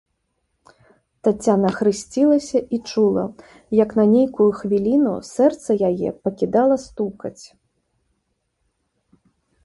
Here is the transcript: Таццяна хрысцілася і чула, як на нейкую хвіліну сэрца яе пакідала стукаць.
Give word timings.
Таццяна 1.25 1.69
хрысцілася 1.77 2.59
і 2.77 2.79
чула, 2.93 3.25
як 3.79 3.89
на 3.99 4.05
нейкую 4.13 4.47
хвіліну 4.61 5.11
сэрца 5.33 5.71
яе 5.89 6.09
пакідала 6.23 6.75
стукаць. 6.85 7.45